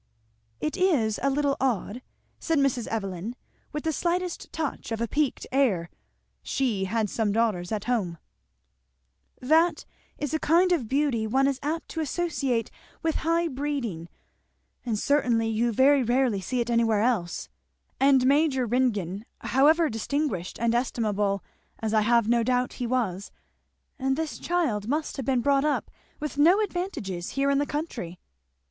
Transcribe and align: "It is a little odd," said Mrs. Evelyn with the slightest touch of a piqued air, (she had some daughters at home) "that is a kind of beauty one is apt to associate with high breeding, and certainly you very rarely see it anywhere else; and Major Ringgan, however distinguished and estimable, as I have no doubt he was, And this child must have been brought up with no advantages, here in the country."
"It 0.59 0.75
is 0.77 1.19
a 1.21 1.29
little 1.29 1.55
odd," 1.61 2.01
said 2.39 2.57
Mrs. 2.57 2.87
Evelyn 2.87 3.35
with 3.71 3.83
the 3.83 3.91
slightest 3.93 4.51
touch 4.51 4.91
of 4.91 4.99
a 4.99 5.07
piqued 5.07 5.45
air, 5.51 5.91
(she 6.41 6.85
had 6.85 7.07
some 7.07 7.31
daughters 7.31 7.71
at 7.71 7.83
home) 7.83 8.17
"that 9.41 9.85
is 10.17 10.33
a 10.33 10.39
kind 10.39 10.71
of 10.71 10.87
beauty 10.89 11.27
one 11.27 11.45
is 11.45 11.59
apt 11.61 11.87
to 11.89 11.99
associate 11.99 12.71
with 13.03 13.17
high 13.17 13.47
breeding, 13.47 14.09
and 14.83 14.97
certainly 14.97 15.47
you 15.49 15.71
very 15.71 16.01
rarely 16.01 16.41
see 16.41 16.61
it 16.61 16.71
anywhere 16.71 17.03
else; 17.03 17.47
and 17.99 18.25
Major 18.25 18.65
Ringgan, 18.65 19.23
however 19.41 19.87
distinguished 19.87 20.57
and 20.59 20.73
estimable, 20.73 21.43
as 21.77 21.93
I 21.93 22.01
have 22.01 22.27
no 22.27 22.41
doubt 22.41 22.73
he 22.81 22.87
was, 22.87 23.31
And 23.99 24.17
this 24.17 24.39
child 24.39 24.87
must 24.87 25.17
have 25.17 25.27
been 25.27 25.41
brought 25.41 25.63
up 25.63 25.91
with 26.19 26.39
no 26.39 26.59
advantages, 26.59 27.29
here 27.37 27.51
in 27.51 27.59
the 27.59 27.67
country." 27.67 28.17